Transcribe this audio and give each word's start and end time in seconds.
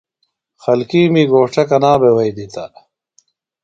خلکِیمی 0.63 1.23
گھوݜٹہ 1.31 1.63
کنا 1.69 1.93
بھے 2.01 2.09
وھئی 2.15 2.31
دِتہ؟ 2.35 2.65